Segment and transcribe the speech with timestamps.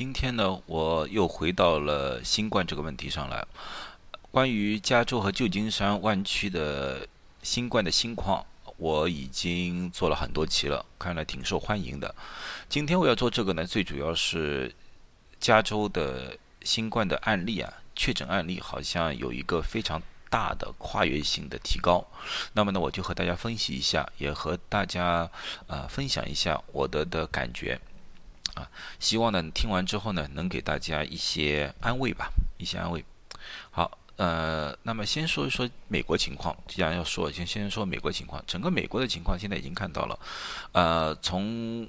[0.00, 3.46] 今天呢，我又回到了新冠这个问题上来。
[4.30, 7.06] 关于加州和旧金山湾区的
[7.42, 8.42] 新冠的新况，
[8.78, 12.14] 我已经做了很多期了，看来挺受欢迎的。
[12.66, 14.74] 今天我要做这个呢，最主要是
[15.38, 22.02] 加州的新冠的案例啊，确诊案例好像有一个非常大的跨越性的提高。
[22.54, 25.30] 那么呢，我就和大家分析一下，也和大家
[25.66, 27.78] 呃分享一下我的的感觉。
[28.54, 33.04] 啊，希望呢听完之后呢，能给大家一些安慰吧，一些安慰。
[33.70, 36.56] 好，呃，那么先说一说美国情况。
[36.66, 38.42] 既然要说，先先说美国情况。
[38.46, 40.18] 整个美国的情况现在已经看到了，
[40.72, 41.88] 呃，从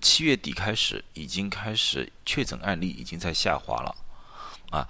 [0.00, 3.94] 七月底开始，已经开始确诊案例已经在下滑了。
[4.70, 4.88] 啊，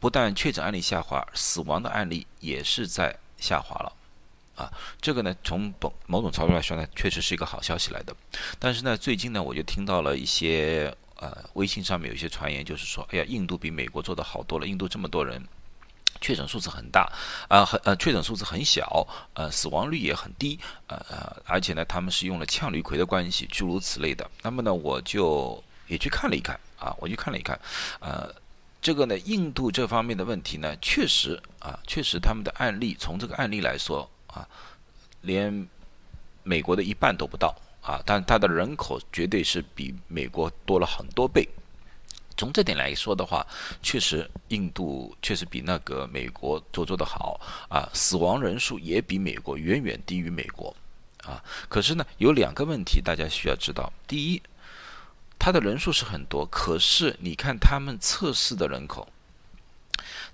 [0.00, 3.92] 不但确诊案例下滑，死亡的案例也是在下滑了。
[4.58, 4.68] 啊，
[5.00, 8.12] 这个呢，从某某种程度来说呢，确实是一个好消息来的。
[8.58, 14.66] 但是呢，最近呢，我就听到了一些呃，微信上面有一些传言，就是说，哎呀，印度比美国做的好多了。
[14.66, 15.40] 印度这么多人，
[16.20, 17.08] 确诊数字很大，
[17.48, 24.28] 啊，很呃，确诊数字很小，呃，死亡率也很低，呃呃，而且呢，他们是用了羟氯喹的关系，诸如此类的。
[24.42, 27.56] 那么呢，我就也去看了一看，啊，我去看了一看，
[28.00, 28.34] 呃，
[28.82, 34.08] 这个呢，印度这方面的问题呢，确实啊，确实他们的案例，从这个案例来说。
[34.28, 34.46] 啊，
[35.22, 35.68] 连
[36.42, 38.00] 美国的一半都不到啊！
[38.06, 41.48] 但它的人口绝对是比美国多了很多倍。
[42.36, 43.44] 从这点来说的话，
[43.82, 47.88] 确实印度确实比那个美国做做的好啊！
[47.92, 50.74] 死亡人数也比美国远远低于美国
[51.24, 51.42] 啊！
[51.68, 54.42] 可是呢，有两个问题大家需要知道：第一，
[55.36, 59.08] 它的人数是很多，可是你看他们测试的人口，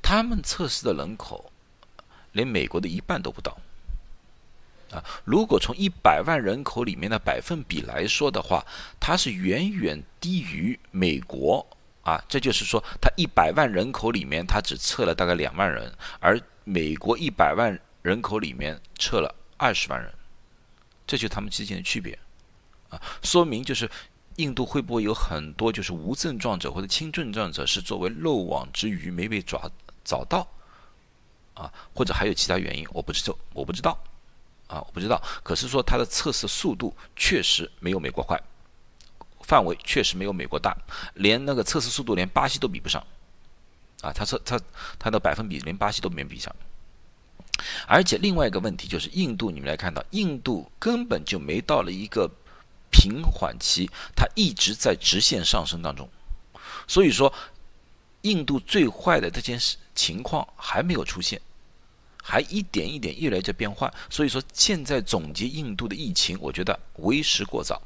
[0.02, 1.50] 他们测试的人口
[2.32, 3.56] 连美国的一半都不到。
[4.94, 8.64] 啊，如果从一百万人口里面的百分比来说的话，
[9.00, 11.66] 它是远远低于美国
[12.02, 12.22] 啊。
[12.28, 20.14] 这就是说，它一百万人口里面，它只测了大概两万人，而美国一百万人口里面测了二十万人，
[21.08, 22.16] 这就是他们之间的区别
[22.88, 23.02] 啊。
[23.24, 23.90] 说明就是
[24.36, 29.60] 印度会不会有很多就是无症状者或者轻症状者是作为漏网之鱼没被抓
[30.04, 30.46] 找到
[31.54, 31.72] 啊？
[31.92, 32.86] 或者还有其他原因？
[32.92, 33.98] 我不知道，我不知道。
[34.74, 38.36] 啊，我不知道，可是说它的测试速度确实没有美国快，
[39.42, 40.76] 范围确实没有美国大，
[41.14, 43.00] 连那个测试速度连巴西都比不上，
[44.00, 44.60] 啊，它测它
[44.98, 46.52] 它的百分比连巴西都没比上，
[47.86, 52.28] 而且另外一个问题就是印度，你们来看到，印度根本就没到了一个
[52.90, 56.08] 平缓期，它一直在直线上升当中，
[56.88, 57.32] 所以说
[58.22, 61.40] 印度最坏的这件事情况还没有出现。
[62.26, 67.80] 还一点一点越来越变化，所以说现在总结印度的疫情，我觉得为时过早，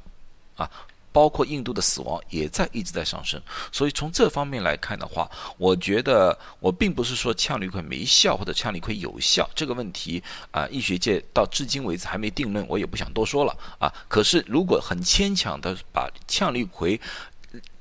[0.56, 0.70] 啊，
[1.10, 10.22] 包括印度的死亡也在一直在上升，所以从这方面来看的话，我觉得我并不是说羟氯喹没效或者羟氯喹有效这个问题
[10.52, 13.92] 啊，医学界到至今为止还没定论，我也不想多说了啊。
[14.06, 17.00] 可是如果很牵强的把羟氯喹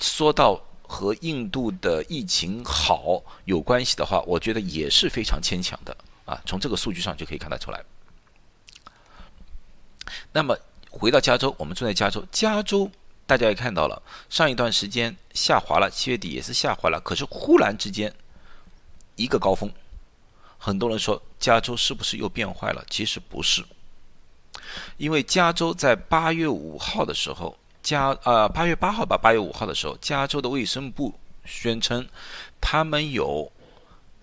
[0.01, 5.95] 说到和印度的疫情好有关系的话，我觉得也是非常牵强的。
[6.27, 7.81] 啊，从这个数据上就可以看得出来。
[10.33, 10.55] 那么
[10.91, 12.91] 回到加州，我们住在加州，加州
[13.25, 16.99] 大家也看到了，上一段时间下滑了，七月底也是下滑了。
[16.99, 18.13] 可是忽然之间
[19.15, 19.71] 一个高峰，
[20.57, 22.85] 很多人说加州是不是又变坏了？
[22.89, 23.63] 其实不是，
[24.97, 32.05] 因为加州在八月五号的时候，加呃八月八号吧，八月五号的时候，加州的卫生部宣称
[32.59, 33.49] 他们有。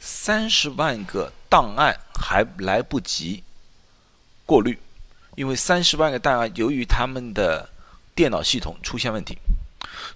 [0.07, 3.43] 三十万个档案还来不及
[4.45, 4.79] 过滤，
[5.35, 7.71] 因为三十万个档案由于他们的
[8.15, 9.39] 电脑系统出现问题，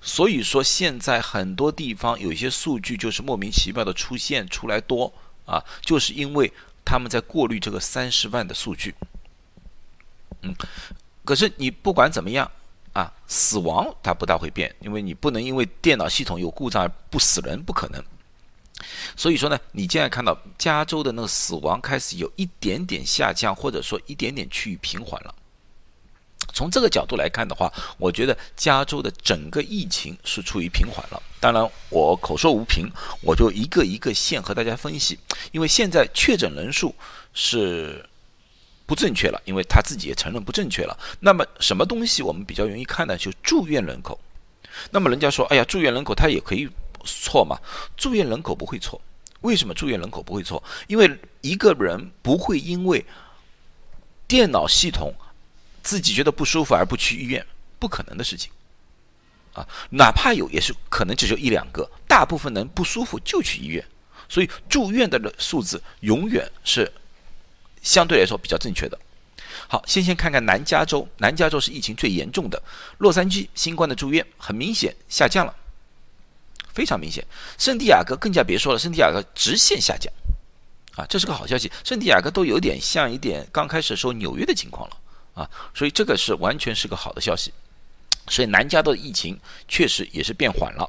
[0.03, 5.10] 所以说现在很多地方有些数据就是莫名其妙的出现出来多
[5.47, 6.53] 啊，就是因为
[6.84, 8.94] 他们在过滤这个三十万的数据。
[10.43, 10.54] 嗯，
[11.25, 12.50] 可是你不管怎么样
[12.93, 18.04] 啊，死亡它不大会变，因为你不能因为电脑系统有故障而不死人，不可能。
[19.16, 25.34] 所以说呢，你现在看到加州的那个死亡开始有一点点下降，或者说一点点趋于平缓了。
[26.54, 31.22] 从这个角度来看的话，我觉得加州的整个疫情是处于平缓了。
[31.41, 32.89] 当然，我口说无凭，
[33.22, 35.19] 我就一个一个线和大家分析。
[35.53, 36.95] 因为现在确诊人数
[37.34, 38.04] 是
[38.86, 40.98] 不正确了，因为他自己也承认不正确了。
[41.21, 43.16] 那么什么东西我们比较容易看呢？
[43.19, 44.19] 就住院人口。
[44.91, 46.69] 那么人家说，哎呀，住院人口他也可以。
[47.09, 47.59] 错吗？
[47.97, 49.01] 住院人口不会错，
[49.41, 50.63] 为什么住院人口不会错？
[50.87, 53.05] 因为一个人不会因为
[54.27, 55.15] 电脑系统
[55.83, 57.45] 自己觉得不舒服而不去医院，
[57.78, 58.51] 不可能的事情，
[59.55, 63.84] 啊，哪怕有也是可能只有一两个，大部分人不舒服就去医院，
[64.28, 66.93] 所以住院的数字永远是
[67.81, 68.99] 相对来说比较正确的。
[69.66, 72.63] 好，先先看看南加州，南加州是疫情最严重的，
[72.99, 75.55] 洛杉矶新冠的住院很明显下降了，
[76.78, 77.27] 非常明显。
[77.59, 80.13] 圣地亚哥更加别说了，圣地亚哥直线下降，
[80.95, 81.69] 啊，这是个好消息。
[81.83, 84.97] 圣地亚哥都有点像一点刚开始的时候纽约的情况了，
[85.34, 87.53] 啊，所以这个是完全是个好的消息。
[88.28, 89.36] 所以南加州的疫情
[89.66, 90.89] 确实也是变缓了，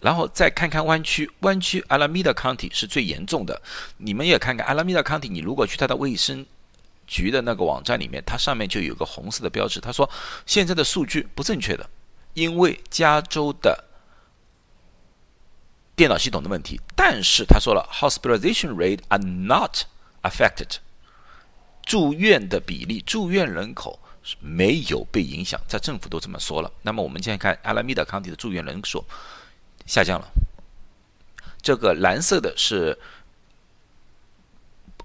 [0.00, 3.62] 然后再看看湾区，湾区阿拉米达 County 是最严重的。
[3.98, 6.44] 你们也看看阿拉米达 County，你如果去它的卫生
[7.06, 10.08] 局的那个网站里面，它上面就有个红色的标志，他说
[10.46, 11.88] 现在的数据不正确的，
[12.34, 13.84] 因为加州的
[15.98, 16.80] 电脑系统的问题。
[16.96, 19.82] 但是他说了，hospitalization rate are not
[20.22, 20.76] affected，
[21.84, 23.98] 住院的比例，住院人口。
[24.40, 26.70] 没有被影响，在政府都这么说了。
[26.82, 29.02] 那么我们现在看阿拉米达康体的住院人数
[29.86, 30.28] 下降了。
[31.62, 32.98] 这个蓝色的是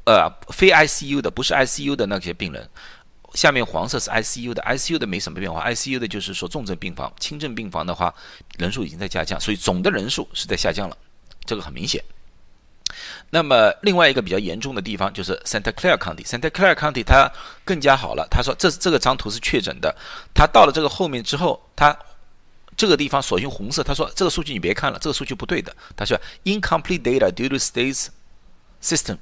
[0.06, 2.70] 呃非 ICU 的，不是 ICU 的那些病人。
[3.34, 8.14] 下面黄色是 ICU 的，ICU 的没什么变化，ICU 的就是说重症病房、轻症病房的话，
[8.58, 10.98] 人数已经在下降，所以总的人数是在下降了，
[11.46, 12.04] 这个很明显。
[13.32, 17.28] 那么另外一个比较严重的地方就是 Santa Clara County，Santa Clara County 它
[17.66, 18.28] 更加好了。
[18.30, 19.96] 他说这这个张图是确诊的，
[20.36, 21.98] 他到了这个后面之后，他
[22.78, 25.76] 这个地方所用红色，他说这个数据你别看了，这个数据不对的。
[25.96, 28.10] 他说 incomplete data due to state's
[28.80, 29.18] system。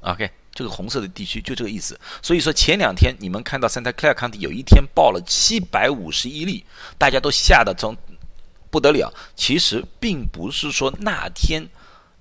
[0.00, 1.96] OK，这个红色的地区就这个意思。
[2.20, 6.64] 所以说前两天你们看到 Santa Clara County 有一天报了七百五十一例，
[6.98, 7.96] 大家都吓得从
[8.70, 9.12] 不得了。
[9.36, 11.68] 其实并不是说那天。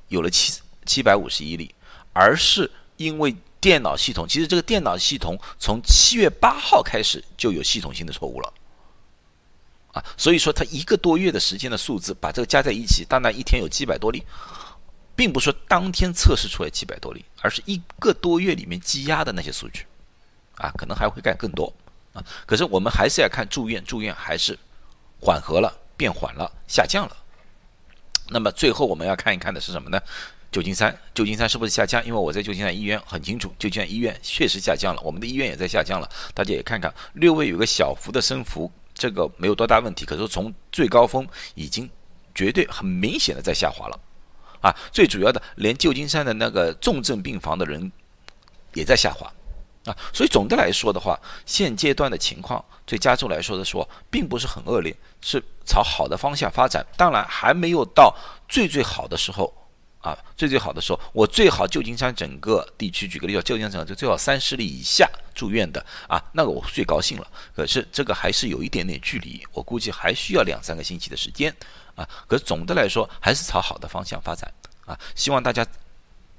[0.09, 1.69] 有了七七百五十一例，
[2.13, 8.53] 而是因为电脑系统，其实这个电脑系统从七月八号开始就有系统性的错误了，
[9.91, 14.23] 啊，所以说它一个多月的时间的数字把这个加在一起，当然一天有七百多例，
[15.17, 19.85] 并不是说当天测试出来七百多例，而是一个多月里面积压的那些数据，
[20.55, 21.73] 啊，可能还会干更多，
[22.13, 24.57] 啊，可是我们还是要看住院，住院还是
[25.19, 27.17] 缓和了，变缓了，下降了。
[28.29, 29.99] 那么最后我们要看一看的是什么呢？
[30.51, 32.05] 旧金山，旧金山是不是下降？
[32.05, 36.09] 因为我在旧金山医院很清楚，旧金山医院确实下降了，我们的医院也在下降了。
[36.33, 40.05] 大家也看看，略微有个小幅的升幅，这个没有多大问题。
[40.05, 41.89] 可是从最高峰已经
[42.35, 43.99] 绝对很明显的在下滑了，
[44.67, 47.89] 啊，最主要的连旧金山的那个重症病房的人
[48.73, 49.31] 也在下滑。
[49.85, 56.85] 啊，所以总的来说的话，现阶段的情况对加州来说的说，并不是很恶劣，是朝好的方向发展。
[56.97, 58.13] 当然还没有到
[58.49, 59.53] 最最好的时候，
[59.99, 67.27] 啊，最最好的时候，我最好旧金山整个地区，举个例子，旧金山整个最好三十例以下住院的，啊，那个我最高兴了。
[67.55, 71.53] 可是这个还是有一点点距离，我估计还需要两三个星期的时间，
[71.95, 74.51] 啊，可是总的来说还是朝好的方向发展，
[74.85, 75.65] 啊，希望大家。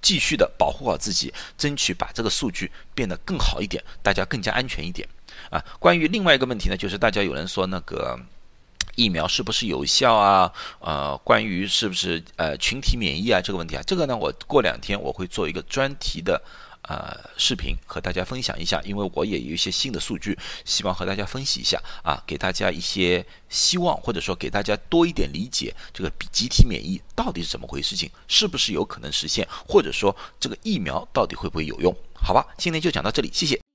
[0.01, 5.07] 继续的保护好自己，争取把这个数据变得更好一点，大家更加安全一点
[5.51, 5.63] 啊。
[5.81, 8.17] 关于另外一个问题呢，就是大家有人说那个
[8.99, 10.53] 疫苗是不是有效啊？
[10.81, 16.43] 呃，关于是不是呃群体免疫啊这个问题啊，这个呢，我过两天我会做一个专题的。
[16.83, 27.95] 呃，视频和大家分享一下，因为我也有一些新的数据，希望和大家分析一下啊，给大家一些希望，或者说给大家多一点理解，这个集体免疫到底是怎么回事？
[27.95, 29.47] 情是不是有可能实现？
[29.69, 31.95] 或者说这个疫苗到底会不会有用？
[32.15, 33.68] 好吧，今天就讲到这里，谢谢。